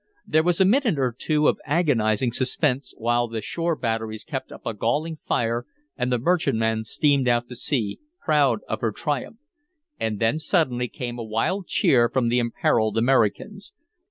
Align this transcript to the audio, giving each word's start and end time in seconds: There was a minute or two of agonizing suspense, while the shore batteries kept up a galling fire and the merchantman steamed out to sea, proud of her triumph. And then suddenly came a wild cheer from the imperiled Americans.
There 0.25 0.41
was 0.41 0.59
a 0.59 0.65
minute 0.65 0.97
or 0.97 1.13
two 1.15 1.47
of 1.47 1.59
agonizing 1.63 2.31
suspense, 2.31 2.91
while 2.97 3.27
the 3.27 3.39
shore 3.39 3.75
batteries 3.75 4.23
kept 4.23 4.51
up 4.51 4.65
a 4.65 4.73
galling 4.73 5.17
fire 5.17 5.67
and 5.95 6.11
the 6.11 6.17
merchantman 6.17 6.85
steamed 6.85 7.27
out 7.27 7.47
to 7.49 7.55
sea, 7.55 7.99
proud 8.25 8.61
of 8.67 8.81
her 8.81 8.91
triumph. 8.91 9.37
And 9.99 10.17
then 10.17 10.39
suddenly 10.39 10.87
came 10.87 11.19
a 11.19 11.23
wild 11.23 11.67
cheer 11.67 12.09
from 12.09 12.29
the 12.29 12.39
imperiled 12.39 12.97
Americans. 12.97 13.73